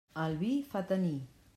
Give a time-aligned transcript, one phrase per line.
[0.21, 1.15] El vi fa tenir.